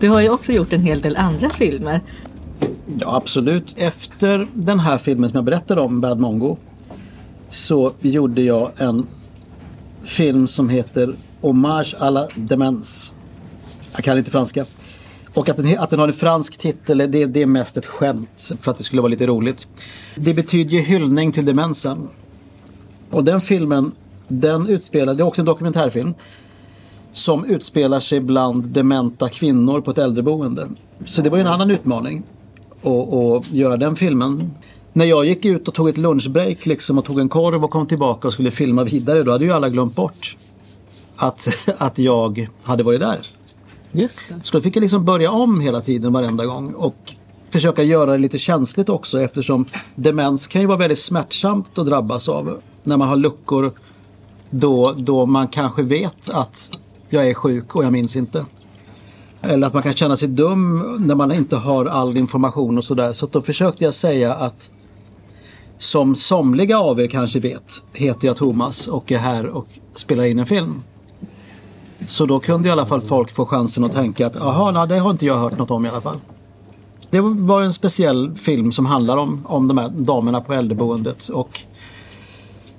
[0.00, 2.00] Du har ju också gjort en hel del andra filmer.
[3.00, 3.74] Ja, absolut.
[3.78, 6.56] Efter den här filmen som jag berättade om, Bad Mongo,
[7.48, 9.06] så gjorde jag en
[10.02, 13.12] film som heter Hommage à la demens.
[13.94, 14.64] Jag kan inte franska.
[15.34, 18.52] Och att den, att den har en fransk titel, det, det är mest ett skämt
[18.60, 19.66] för att det skulle vara lite roligt.
[20.14, 22.08] Det betyder ju hyllning till demensen.
[23.10, 23.92] Och den filmen,
[24.28, 26.14] den utspelade, det är också en dokumentärfilm
[27.12, 30.68] som utspelar sig bland dementa kvinnor på ett äldreboende.
[31.04, 32.22] Så det var ju en annan utmaning
[32.82, 34.50] att, göra den filmen.
[34.92, 37.86] När jag gick ut och tog ett lunchbreak liksom och tog en korv och kom
[37.86, 40.36] tillbaka och skulle filma vidare då hade ju alla glömt bort
[41.16, 43.18] att, att jag hade varit där.
[43.92, 44.40] Just det.
[44.42, 47.14] Så då fick jag liksom börja om hela tiden varenda gång och
[47.50, 52.28] försöka göra det lite känsligt också eftersom demens kan ju vara väldigt smärtsamt att drabbas
[52.28, 52.60] av.
[52.82, 53.72] När man har luckor
[54.50, 56.78] då, då man kanske vet att
[57.10, 58.44] jag är sjuk och jag minns inte.
[59.42, 63.12] Eller att man kan känna sig dum när man inte har all information och sådär.
[63.12, 64.70] Så då försökte jag säga att
[65.78, 70.38] som somliga av er kanske vet heter jag Thomas och är här och spelar in
[70.38, 70.82] en film.
[72.08, 74.98] Så då kunde i alla fall folk få chansen att tänka att jaha, nej, det
[74.98, 76.16] har inte jag hört något om i alla fall.
[77.10, 81.60] Det var en speciell film som handlar om, om de här damerna på äldreboendet och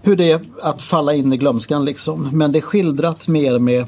[0.01, 2.29] hur det är att falla in i glömskan liksom.
[2.33, 3.85] Men det är skildrat mer med,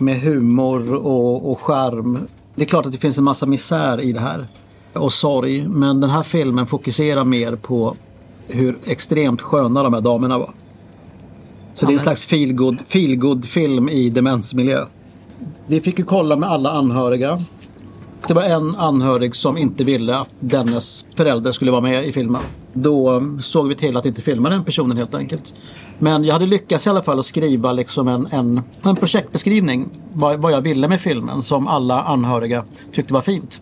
[0.00, 2.18] med humor och, och charm.
[2.54, 4.46] Det är klart att det finns en massa misär i det här
[4.92, 5.68] och sorg.
[5.68, 7.96] Men den här filmen fokuserar mer på
[8.48, 10.50] hur extremt sköna de här damerna var.
[11.72, 14.86] Så det är en slags feelgood feel film i demensmiljö.
[15.66, 17.38] Vi fick ju kolla med alla anhöriga.
[18.28, 22.42] Det var en anhörig som inte ville att dennes förälder skulle vara med i filmen.
[22.72, 25.54] Då såg vi till att inte filma den personen helt enkelt.
[26.02, 29.88] Men jag hade lyckats i alla fall att skriva liksom en, en, en projektbeskrivning.
[30.12, 33.60] Vad, vad jag ville med filmen som alla anhöriga tyckte var fint.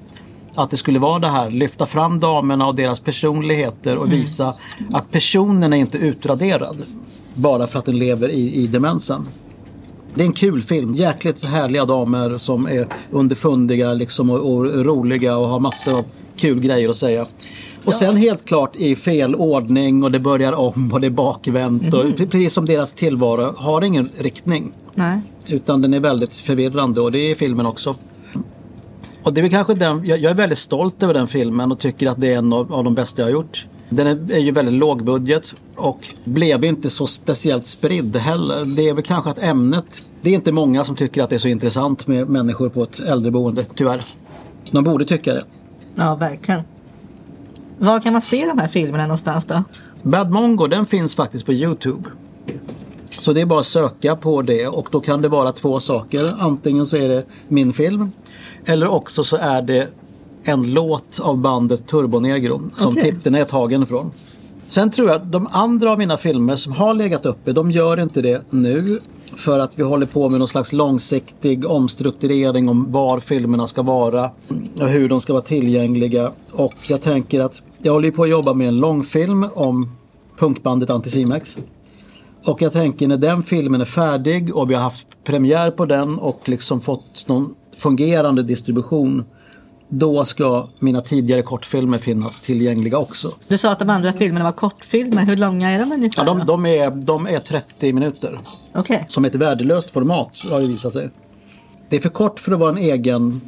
[0.55, 4.55] Att det skulle vara det här, lyfta fram damerna och deras personligheter och visa
[4.93, 6.83] att personen är inte utraderad.
[7.35, 9.29] Bara för att den lever i, i demensen.
[10.15, 10.95] Det är en kul film.
[10.95, 16.05] Jäkligt härliga damer som är underfundiga liksom och, och roliga och har massor av
[16.37, 17.27] kul grejer att säga.
[17.89, 21.95] Och sen helt klart i fel ordning och det börjar om och det är bakvänt.
[21.95, 24.73] Och, precis som deras tillvaro har ingen riktning.
[24.95, 25.21] Nej.
[25.47, 27.95] Utan den är väldigt förvirrande och det är filmen också.
[29.23, 32.09] Och det är kanske den, jag, jag är väldigt stolt över den filmen och tycker
[32.09, 33.67] att det är en av, av de bästa jag har gjort.
[33.91, 38.77] Den är, är ju väldigt lågbudget och blev inte så speciellt spridd heller.
[38.77, 41.39] Det är väl kanske att ämnet, det är inte många som tycker att det är
[41.39, 44.01] så intressant med människor på ett äldreboende, tyvärr.
[44.71, 45.45] De borde tycka det.
[45.95, 46.63] Ja, verkligen.
[47.79, 49.63] Var kan man se de här filmerna någonstans då?
[50.03, 52.09] Bad Mongo den finns faktiskt på Youtube.
[53.19, 56.35] Så det är bara att söka på det och då kan det vara två saker.
[56.39, 58.11] Antingen så är det min film
[58.65, 59.89] eller också så är det
[60.45, 63.03] en låt av bandet Turbonegro som Okej.
[63.03, 64.11] titeln är tagen ifrån.
[64.69, 68.23] Sen tror jag de andra av mina filmer som har legat uppe, de gör inte
[68.23, 69.01] det nu.
[69.37, 74.31] För att vi håller på med någon slags långsiktig omstrukturering om var filmerna ska vara
[74.81, 76.33] och hur de ska vara tillgängliga.
[76.53, 79.97] Och jag tänker att jag håller på att jobba med en långfilm om
[80.39, 81.59] punkbandet Anticimex.
[82.45, 86.19] Och jag tänker när den filmen är färdig och vi har haft premiär på den
[86.19, 89.25] och liksom fått någon fungerande distribution.
[89.89, 93.33] Då ska mina tidigare kortfilmer finnas tillgängliga också.
[93.49, 95.25] Du sa att de andra filmerna var kortfilmer.
[95.25, 96.23] Hur långa är de ungefär?
[96.23, 98.39] Ja, de, de, är, de är 30 minuter.
[98.75, 99.05] Okej.
[99.09, 101.11] Som ett värdelöst format har det visat sig.
[101.89, 103.41] Det är för kort för att vara en egen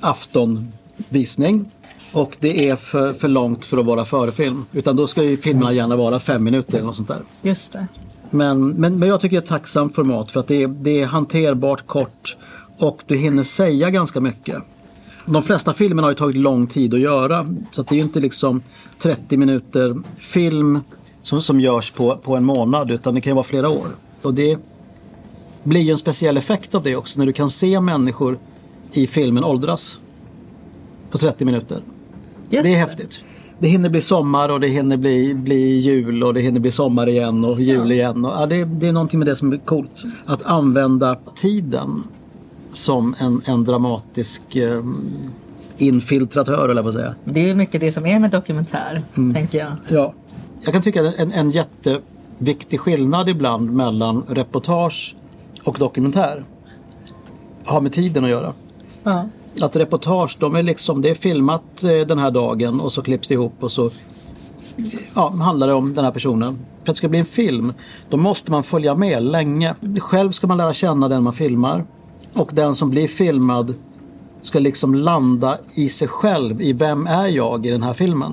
[0.00, 1.70] aftonvisning.
[2.12, 4.64] Och det är för, för långt för att vara förefilm.
[4.72, 7.22] Utan då ska ju filmerna gärna vara fem minuter eller något sånt där.
[7.42, 7.86] Just det.
[8.30, 11.00] Men, men, men jag tycker det är ett tacksamt format för att det är, det
[11.00, 12.36] är hanterbart kort
[12.78, 14.56] och du hinner säga ganska mycket.
[15.26, 18.02] De flesta filmerna har ju tagit lång tid att göra så att det är ju
[18.02, 18.62] inte liksom
[18.98, 20.80] 30 minuter film
[21.22, 23.86] som, som görs på, på en månad utan det kan ju vara flera år.
[24.22, 24.58] Och det
[25.62, 28.38] blir ju en speciell effekt av det också när du kan se människor
[28.92, 29.98] i filmen åldras
[31.10, 31.82] på 30 minuter.
[32.50, 33.22] Just Det är häftigt.
[33.58, 37.08] Det hinner bli sommar och det hinner bli, bli jul och det hinner bli sommar
[37.08, 38.24] igen och jul igen.
[38.24, 40.04] Och, ja, det, det är någonting med det som är coolt.
[40.26, 42.02] Att använda tiden
[42.74, 44.82] som en, en dramatisk eh,
[45.78, 47.14] infiltratör, eller vad säga.
[47.24, 49.34] Det är mycket det som är med dokumentär, Mm.
[49.34, 49.72] tänker jag.
[49.88, 50.14] Ja.
[50.60, 55.16] Jag kan tycka att en, en jätteviktig skillnad ibland mellan reportage
[55.64, 56.42] och dokumentär
[57.64, 58.52] har med tiden att göra.
[59.02, 59.28] Ja.
[59.60, 63.28] Att reportage, de är liksom, det är filmat eh, den här dagen och så klipps
[63.28, 63.90] det ihop och så
[65.14, 66.58] ja, handlar det om den här personen.
[66.84, 67.72] För att det ska bli en film,
[68.08, 69.74] då måste man följa med länge.
[70.00, 71.84] Själv ska man lära känna den man filmar.
[72.32, 73.74] Och den som blir filmad
[74.42, 78.32] ska liksom landa i sig själv, i vem är jag i den här filmen.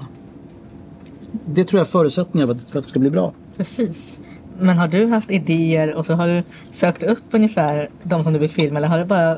[1.45, 3.33] Det tror jag är förutsättningen för att, för att det ska bli bra.
[3.57, 4.19] Precis.
[4.59, 8.39] Men har du haft idéer och så har du sökt upp ungefär de som du
[8.39, 9.37] vill filma eller har du bara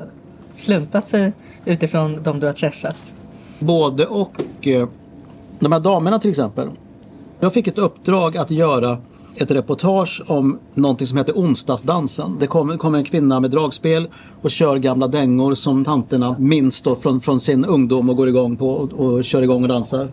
[0.57, 1.31] slumpat sig
[1.65, 3.13] utifrån de du har träffat?
[3.59, 4.67] Både och.
[4.67, 4.87] Eh,
[5.59, 6.69] de här damerna till exempel.
[7.39, 8.97] Jag fick ett uppdrag att göra
[9.35, 12.37] ett reportage om någonting som heter onsdagsdansen.
[12.39, 14.07] Det kommer kom en kvinna med dragspel
[14.41, 18.57] och kör gamla dängor som tanterna minns då från, från sin ungdom och går igång
[18.57, 20.07] på och, och kör igång och dansar.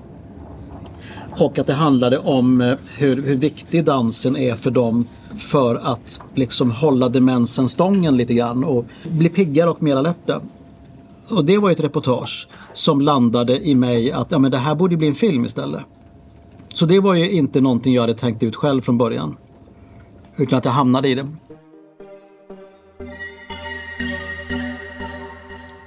[1.39, 5.07] Och att det handlade om eh, hur, hur viktig dansen är för dem
[5.39, 10.41] för att liksom hålla demensen stången lite grann och bli piggare och mer alerta.
[11.29, 14.97] Och det var ett reportage som landade i mig att ja, men det här borde
[14.97, 15.83] bli en film istället.
[16.75, 19.37] Så det var ju inte någonting jag hade tänkt ut själv från början.
[20.37, 21.29] Utan att jag hamnade i det.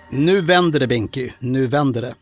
[0.10, 2.16] Nu vänder det Binky, nu vänder det.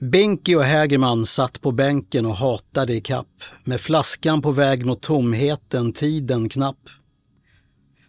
[0.00, 5.02] Binky och Hägerman satt på bänken och hatade i kapp med flaskan på väg mot
[5.02, 6.88] tomheten, tiden knapp.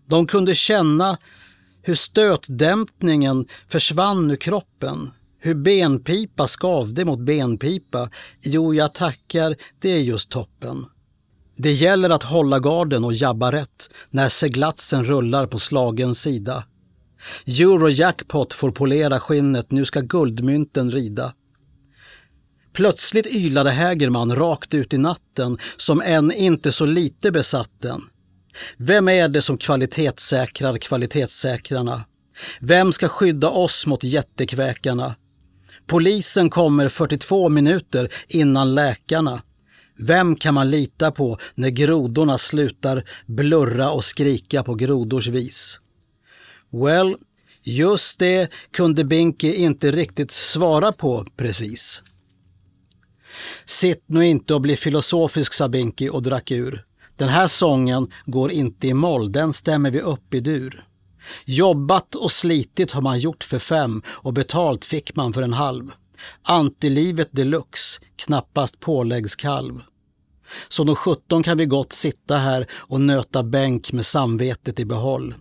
[0.07, 1.17] De kunde känna
[1.81, 8.09] hur stötdämpningen försvann ur kroppen, hur benpipa skavde mot benpipa.
[8.41, 10.85] Jo, jag tackar, det är just toppen.
[11.57, 16.63] Det gäller att hålla garden och jabba rätt när seglatsen rullar på slagen sida.
[17.45, 21.33] Eurojackpot får polera skinnet, nu ska guldmynten rida.
[22.75, 28.01] Plötsligt ylade Hägerman rakt ut i natten som en inte så lite besatten.
[28.77, 32.03] Vem är det som kvalitetssäkrar kvalitetssäkrarna?
[32.59, 35.15] Vem ska skydda oss mot jättekväkarna?
[35.87, 39.41] Polisen kommer 42 minuter innan läkarna.
[39.97, 45.79] Vem kan man lita på när grodorna slutar blurra och skrika på grodors vis?
[46.71, 47.15] Well,
[47.63, 52.01] just det kunde Binky inte riktigt svara på precis.
[53.65, 56.85] Sitt nu inte och bli filosofisk, sa Binky och drack ur.
[57.17, 60.87] Den här sången går inte i moll, den stämmer vi upp i dur.
[61.45, 65.91] Jobbat och slitit har man gjort för fem och betalt fick man för en halv.
[66.43, 69.81] Antilivet deluxe, knappast påläggskalv.
[70.67, 75.33] Så nog sjutton kan vi gott sitta här och nöta bänk med samvetet i behåll.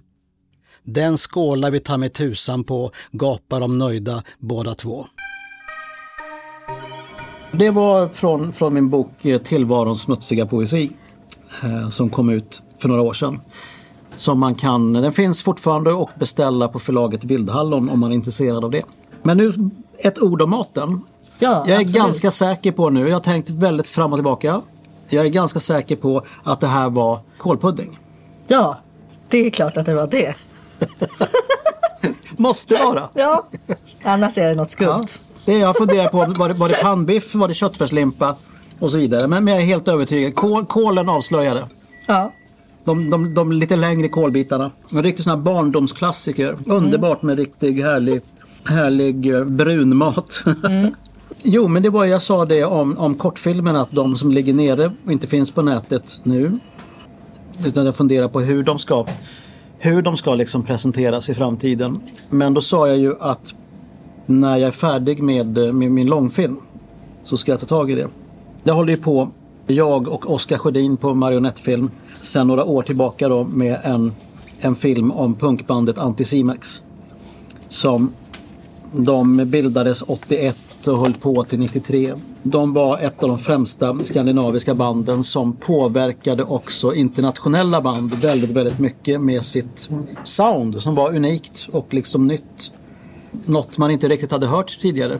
[0.82, 5.06] Den skålar vi ta med tusan på, gapar de nöjda båda två.
[7.58, 10.90] Det var från, från min bok eh, Tillvarons smutsiga poesi
[11.62, 13.40] eh, som kom ut för några år sedan.
[14.16, 18.64] Som man kan, den finns fortfarande att beställa på förlaget Vildhallon om man är intresserad
[18.64, 18.82] av det.
[19.22, 19.52] Men nu
[19.98, 21.00] ett ord om maten.
[21.38, 21.94] Ja, jag är absolut.
[21.94, 24.60] ganska säker på nu, jag har tänkt väldigt fram och tillbaka.
[25.08, 27.98] Jag är ganska säker på att det här var kålpudding.
[28.46, 28.78] Ja,
[29.28, 30.34] det är klart att det var det.
[32.36, 33.08] Måste vara.
[33.14, 33.46] Ja,
[34.02, 35.06] annars är det något skumt.
[35.08, 35.33] Ja.
[35.44, 38.36] Det jag funderar på, var det, var det pannbiff, var det köttfärslimpa
[38.78, 39.28] och så vidare.
[39.28, 40.34] Men, men jag är helt övertygad.
[40.34, 41.64] Kål, kålen avslöjade.
[42.06, 42.32] Ja.
[42.84, 44.70] De, de, de lite längre kolbitarna.
[44.92, 46.56] En riktig sån här barndomsklassiker.
[46.66, 48.20] Underbart med riktig härlig,
[48.64, 50.44] härlig eh, brunmat.
[51.42, 54.92] jo, men det var jag sa det om, om kortfilmerna att de som ligger nere
[55.04, 56.58] och inte finns på nätet nu.
[57.66, 59.06] Utan jag funderar på hur de ska,
[59.78, 62.00] hur de ska liksom presenteras i framtiden.
[62.30, 63.54] Men då sa jag ju att
[64.26, 66.56] när jag är färdig med, eh, med min långfilm
[67.22, 68.08] så ska jag ta tag i det.
[68.64, 69.28] Jag håller ju på,
[69.66, 74.12] jag och Oskar Sjödin på marionettfilm sen några år tillbaka då med en,
[74.60, 76.82] en film om punkbandet Anticimex.
[77.68, 78.12] Som
[78.92, 80.56] de bildades 81
[80.86, 82.14] och höll på till 93.
[82.42, 88.78] De var ett av de främsta skandinaviska banden som påverkade också internationella band väldigt, väldigt
[88.78, 89.90] mycket med sitt
[90.22, 92.72] sound som var unikt och liksom nytt.
[93.46, 95.18] Något man inte riktigt hade hört tidigare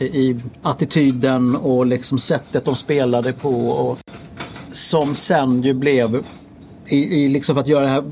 [0.00, 3.68] i attityden och liksom sättet de spelade på.
[3.68, 3.98] Och
[4.72, 6.24] som sen ju blev,
[6.86, 8.04] i, i liksom för att göra det, här,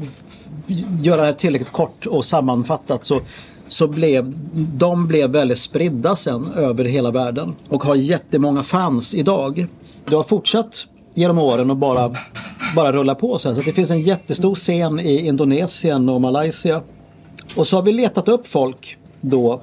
[1.03, 3.21] göra det här tillräckligt kort och sammanfattat så,
[3.69, 9.67] så blev de blev väldigt spridda sen över hela världen och har jättemånga fans idag.
[10.05, 12.15] Det har fortsatt genom åren och bara,
[12.77, 13.55] bara rulla på sen.
[13.55, 16.83] Så det finns en jättestor scen i Indonesien och Malaysia.
[17.57, 19.63] Och så har vi letat upp folk då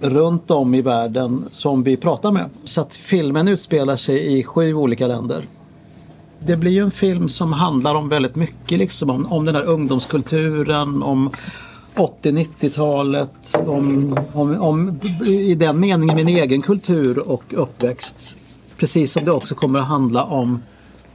[0.00, 2.50] runt om i världen som vi pratar med.
[2.64, 5.44] Så att filmen utspelar sig i sju olika länder.
[6.40, 9.64] Det blir ju en film som handlar om väldigt mycket liksom om, om den här
[9.64, 11.30] ungdomskulturen, om
[11.94, 18.34] 80-90-talet, om, om, om i den meningen min egen kultur och uppväxt.
[18.76, 20.62] Precis som det också kommer att handla om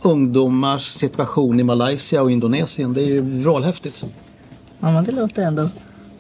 [0.01, 2.93] ungdomars situation i Malaysia och Indonesien.
[2.93, 4.05] Det är ju vrålhäftigt.
[4.79, 5.69] ja, men det låter ändå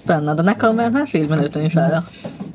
[0.03, 0.43] spännande.
[0.43, 2.01] När kommer den här filmen ut ungefär?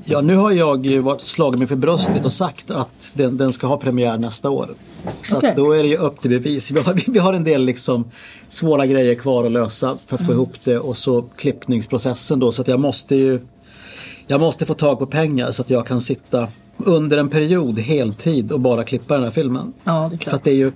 [0.04, 3.52] Ja, nu har jag ju varit slagit mig för bröstet och sagt att den, den
[3.52, 4.70] ska ha premiär nästa år.
[5.22, 6.70] Så att då är det ju upp till bevis.
[6.70, 8.04] Vi har, vi har en del liksom
[8.48, 12.62] svåra grejer kvar att lösa för att få ihop det och så klippningsprocessen då så
[12.62, 13.40] att jag måste ju
[14.26, 18.52] jag måste få tag på pengar så att jag kan sitta under en period heltid
[18.52, 19.72] och bara klippa den här filmen.
[19.84, 20.34] Ja, det är För klart.
[20.34, 20.72] att det är ju,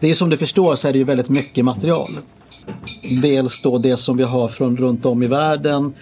[0.00, 2.10] det är som du förstår så är det ju väldigt mycket material.
[3.22, 5.92] Dels då det som vi har från runt om i världen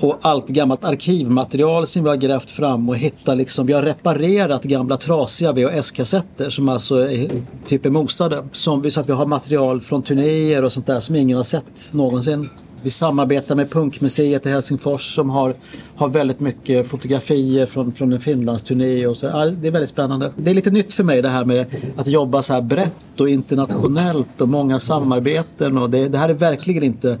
[0.00, 4.64] och allt gammalt arkivmaterial som vi har grävt fram och hittat liksom, vi har reparerat
[4.64, 7.28] gamla trasiga VHS-kassetter som alltså är,
[7.66, 8.44] typ är mosade.
[8.52, 11.44] Som vi, så att vi har material från turnéer och sånt där som ingen har
[11.44, 12.48] sett någonsin.
[12.86, 15.54] Vi samarbetar med Punkmuseet i Helsingfors som har,
[15.96, 19.06] har väldigt mycket fotografier från, från en Finlandsturné.
[19.06, 19.26] Och så.
[19.26, 20.32] Ja, det är väldigt spännande.
[20.36, 23.28] Det är lite nytt för mig det här med att jobba så här brett och
[23.28, 25.78] internationellt och många samarbeten.
[25.78, 27.18] Och det, det här är verkligen inte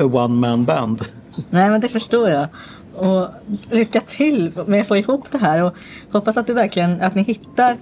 [0.00, 1.02] a one man band.
[1.50, 2.46] Nej, men det förstår jag.
[2.94, 3.28] Och
[3.70, 5.74] lycka till med att få ihop det här och
[6.12, 7.76] hoppas att du verkligen att ni hittar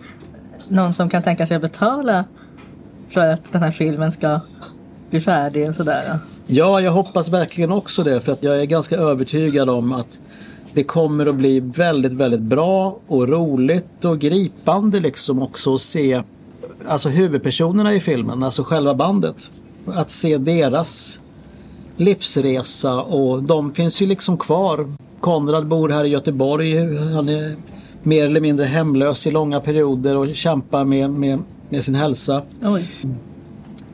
[0.69, 2.25] någon som kan tänka sig att betala
[3.09, 4.40] för att den här filmen ska
[5.14, 6.18] bli färdig och sådär.
[6.46, 10.20] Ja, jag hoppas verkligen också det för att jag är ganska övertygad om att
[10.72, 16.23] det kommer att bli väldigt, väldigt bra och roligt och gripande liksom också att se
[16.87, 19.50] alltså huvudpersonerna i filmen, alltså själva bandet.
[19.87, 21.21] Att se deras
[21.96, 24.92] livsresa och de finns ju liksom kvar.
[25.21, 26.96] Konrad bor här i Göteborg.
[26.98, 27.56] Han är
[28.02, 31.38] mer eller mindre hemlös i långa perioder och kämpar med, med,
[31.69, 32.42] med sin hälsa.
[32.62, 32.88] Oj.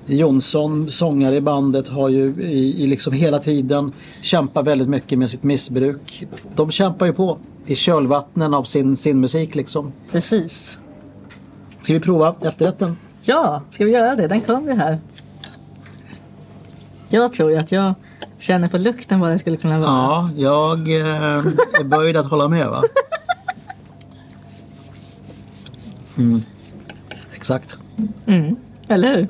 [0.07, 5.31] Jonsson, sångare i bandet, har ju i, i liksom hela tiden kämpat väldigt mycket med
[5.31, 6.27] sitt missbruk.
[6.55, 9.93] De kämpar ju på i kölvattnen av sin, sin musik liksom.
[10.13, 10.79] Precis.
[11.83, 12.97] Ska vi prova efterrätten?
[13.23, 14.29] Ja, ska vi göra det?
[14.29, 14.99] Den kom ju här.
[17.09, 17.95] Jag tror ju att jag
[18.39, 19.89] känner på lukten vad det skulle kunna vara.
[19.89, 21.37] Ja, jag eh,
[21.81, 22.83] är böjd att hålla med va?
[26.19, 26.43] Mm.
[27.35, 27.77] Exakt.
[28.27, 28.57] Mm,
[28.89, 29.29] eller hur?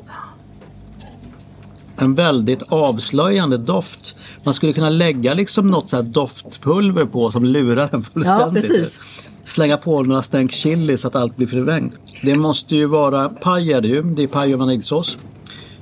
[2.01, 4.17] En väldigt avslöjande doft.
[4.45, 8.65] Man skulle kunna lägga liksom något så doftpulver på som lurar en fullständigt.
[8.69, 9.01] Ja, precis.
[9.45, 12.01] Slänga på några stänk chili så att allt blir förvrängt.
[12.23, 15.19] Det måste ju vara, paj är det ju, det är paj och vaniljsås.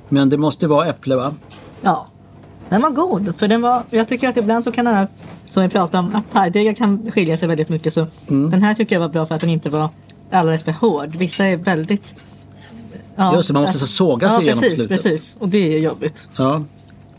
[0.08, 1.34] Men det måste vara äpple va?
[1.82, 2.06] Ja,
[2.68, 3.34] den var god.
[3.38, 5.08] För den var, jag tycker att ibland så kan den här,
[5.50, 7.94] som vi pratade om, att pajdegar kan skilja sig väldigt mycket.
[7.94, 8.50] Så Mm.
[8.50, 9.88] Den här tycker jag var bra för att den inte var
[10.30, 11.16] alldeles för hård.
[11.16, 12.14] Vissa är väldigt...
[13.18, 15.02] Ja, Just det, man måste så såga sig ja, igenom precis, slutet.
[15.02, 15.36] precis.
[15.40, 16.28] Och det är jobbigt.
[16.36, 16.62] Ja,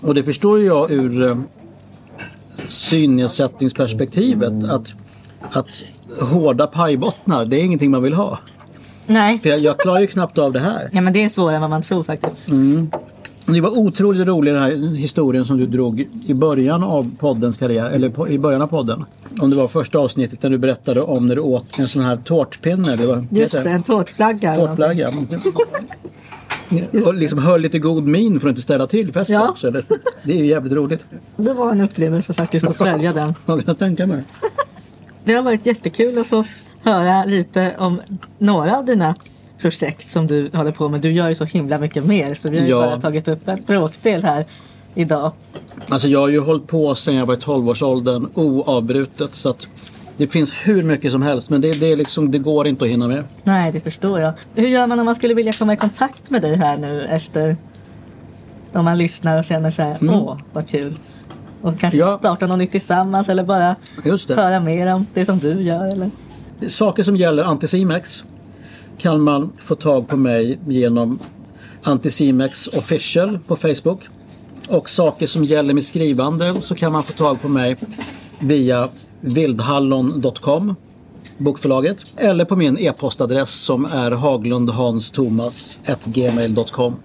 [0.02, 1.38] och det förstår jag ur eh,
[2.68, 4.88] synnedsättningsperspektivet att,
[5.52, 5.68] att
[6.20, 8.40] hårda pajbottnar, det är ingenting man vill ha.
[9.08, 10.90] Nej, För jag, jag klarar ju knappt av det här.
[10.92, 12.48] ja, men det är svårare än vad man tror faktiskt.
[12.48, 12.92] Mm.
[13.54, 17.90] Det var otroligt rolig den här historien som du drog i början av poddens karriär,
[17.90, 19.06] eller på, i början av podden.
[19.42, 22.18] Om det var första avsnittet när du berättade om när du åt en sån här
[22.18, 22.94] tårtpinne.
[22.94, 24.56] Eller vad Just det, en tårtflagga.
[24.56, 25.12] Tårtflagga.
[27.06, 29.50] Och liksom höll lite god min för att inte ställa till festen Ja.
[29.50, 29.68] också.
[29.68, 29.84] Eller?
[30.24, 31.06] Det är ju jävligt roligt.
[31.38, 33.34] Det var en upplevelse faktiskt att svälja den.
[33.46, 34.24] Kan jag tänka mig.
[35.24, 36.44] Det har varit jättekul att få
[36.84, 38.02] höra lite om
[38.38, 39.16] några av dina
[39.62, 41.02] projekt som du håller på med.
[41.02, 42.78] Du gör ju så himla mycket mer så vi har ju Ja.
[42.82, 44.46] bara tagit upp en bråkdel här
[44.96, 45.32] idag.
[45.90, 49.34] Alltså jag har ju hållit på sedan jag var i 12-årsåldern oavbrutet.
[49.36, 49.68] Så att
[50.18, 53.08] det finns hur mycket som helst men det, det, liksom, det går inte att hinna
[53.08, 53.24] med.
[53.44, 54.34] Nej, det förstår jag.
[54.56, 57.58] Hur gör man om man skulle vilja komma i kontakt med dig här nu efter
[58.74, 61.00] om man lyssnar och känner så här, åh vad kul.
[61.62, 62.18] Och kanske Ja.
[62.20, 63.76] starta något nytt tillsammans eller bara
[64.36, 65.86] höra mer om det som du gör.
[65.86, 66.10] Eller?
[66.68, 68.24] Saker som gäller Anticimex
[69.00, 71.20] kan man få tag på mig genom
[71.84, 74.08] Anticimex official på Facebook.
[74.68, 77.76] Och saker som gäller med skrivande så kan man få tag på mig
[78.40, 78.90] via
[79.22, 80.76] vildhallon.com
[81.38, 86.96] bokförlaget eller på min e-postadress som är haglundhanstomas.gmail.com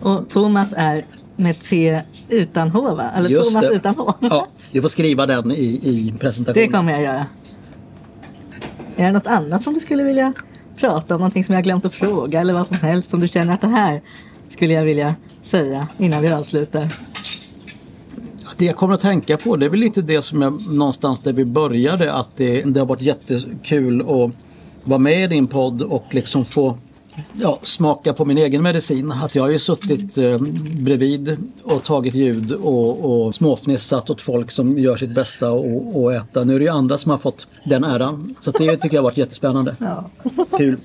[0.00, 1.04] Och Thomas är
[1.36, 3.04] med T utan H va?
[3.16, 3.74] Eller Just Thomas det.
[3.74, 4.12] utan H.
[4.20, 6.72] Ja, du får skriva den i, i Det presentationen.
[6.72, 7.26] kommer jag göra.
[8.96, 10.32] Är det något annat som du skulle vilja
[10.78, 11.20] prata om?
[11.20, 13.66] Någonting som jag glömt att fråga eller vad som helst som du känner att det
[13.66, 14.00] här
[14.48, 16.88] skulle jag vilja säga innan vi avslutar?
[18.56, 21.32] Det jag kommer att tänka på det är väl lite det som jag någonstans där
[21.32, 24.32] vi började att det, det har varit jättekul att
[24.84, 26.78] vara med i din podd och liksom få
[27.32, 29.12] ja, smaka på min egen medicin.
[29.12, 30.38] Att jag har ju suttit eh,
[30.80, 36.14] bredvid och tagit ljud och, och småfnissat åt folk som gör sitt bästa och, och
[36.14, 36.44] äta.
[36.44, 38.34] Nu är det ju andra som har fått den äran.
[38.40, 39.76] Så det tycker jag har varit jättespännande.
[39.78, 40.10] Ja.
[40.56, 40.76] Kul.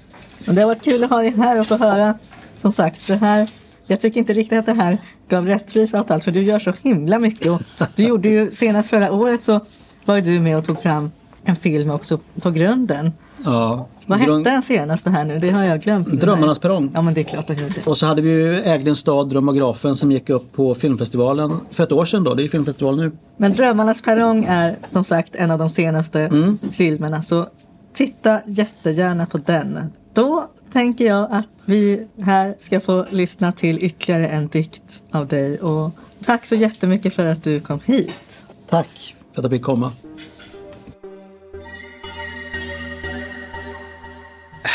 [0.46, 2.18] Det har varit kul att ha dig här och få höra.
[2.58, 3.50] Som sagt, det här,
[3.86, 4.98] jag tycker inte riktigt att det här
[5.30, 6.24] gav rättvisa åt allt.
[6.24, 7.52] För du gör så himla mycket.
[7.52, 7.62] Och
[7.96, 9.60] du gjorde ju senast förra året så
[10.06, 11.12] var ju du med och tog fram
[11.44, 13.12] en film också på grunden.
[13.44, 13.88] Ja.
[14.06, 15.40] Vad hette den senaste här nu?
[15.40, 16.08] Det har jag glömt.
[16.08, 16.92] Drömmarnas perrong.
[16.94, 17.82] Ja men det är klart att jag gjorde.
[17.86, 21.84] Och så hade vi ju Ägd en stad, Drömografen som gick upp på filmfestivalen för
[21.84, 22.34] ett år sedan då.
[22.34, 23.12] Det är filmfestival nu.
[23.38, 26.58] Men Drömmarnas perrong är som sagt en av de senaste Mm.
[26.58, 27.24] filmerna.
[27.24, 27.48] Så
[27.94, 29.80] titta jättegärna på den.
[30.14, 35.58] Då tänker jag att vi här ska få lyssna till ytterligare en dikt av dig.
[35.58, 35.92] Och
[36.26, 38.22] tack så jättemycket för att du kom hit.
[38.70, 39.92] Tack för att jag fick komma.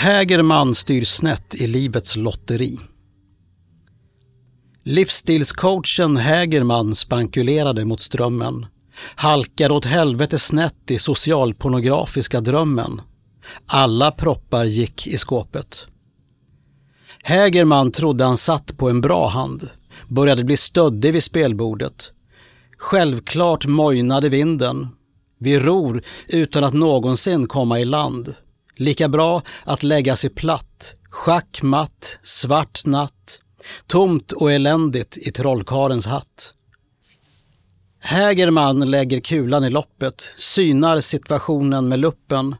[0.01, 2.79] Hägerman styr snett i livets lotteri.
[4.85, 8.67] Livsstilscoachen Hägerman spankulerade mot strömmen.
[9.15, 13.01] Halkade åt helvete snett i socialpornografiska drömmen.
[13.67, 15.87] Alla proppar gick i skåpet.
[17.23, 19.71] Hägerman trodde han satt på en bra hand.
[20.09, 22.13] Började bli stöddig vid spelbordet.
[22.77, 24.89] Självklart mojnade vinden.
[25.39, 28.35] Vi ror utan att någonsin komma i land.
[28.79, 30.95] Lika bra att lägga sig platt.
[31.11, 33.41] Schackmatt, svart natt.
[33.87, 36.55] Tomt och eländigt i trollkarens hatt.
[38.01, 42.57] Hägerman lägger kulan i loppet, synar situationen med luppen.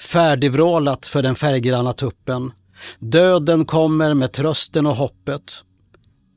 [0.00, 2.52] Färdigvrålat för den färggranna tuppen.
[2.98, 5.64] Döden kommer med trösten och hoppet.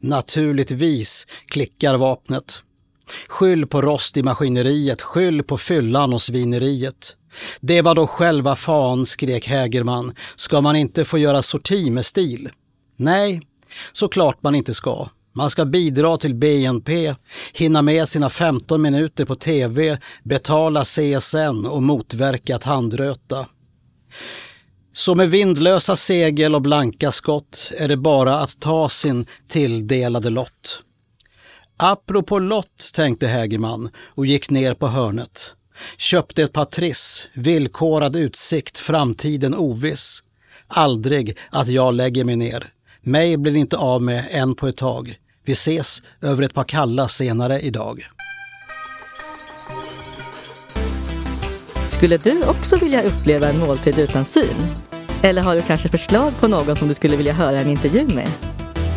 [0.02, 2.65] Naturligtvis klickar vapnet.
[3.28, 7.18] Skyll på rost i maskineriet, skyll på fyllan och svineriet.
[7.62, 12.50] Det var då själva fan, skrek Hägerman, ska man inte få göra sorti med stil?
[12.98, 13.42] Nej,
[13.92, 15.08] såklart man inte ska.
[15.34, 17.16] Man ska bidra till BNP,
[17.54, 23.48] hinna med sina 15 minuter på TV, betala CSN och motverka att handröta.
[24.94, 30.82] Så med vindlösa segel och blanka skott är det bara att ta sin tilldelade lott.
[31.78, 35.54] Apropå lott, tänkte Hägerman och gick ner på hörnet.
[35.98, 40.24] Köpte ett par triss, villkorad utsikt, framtiden oviss.
[40.68, 42.68] Aldrig att jag lägger mig ner.
[43.02, 45.16] Mig blir inte av med än på ett tag.
[45.46, 48.08] Vi ses över ett par kalla senare idag.
[51.90, 54.56] Skulle du också vilja uppleva en måltid utan syn?
[55.22, 58.30] Eller har du kanske förslag på någon som du skulle vilja höra en intervju med?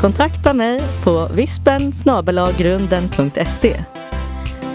[0.01, 1.92] Kontakta mig på vispen
[2.59, 3.76] grunden.se.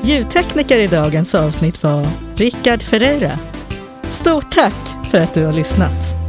[0.03, 2.05] Ljudtekniker i dagens avsnitt var
[2.35, 3.39] Rickard Ferreira.
[4.09, 6.22] Stort tack för att du har lyssnat!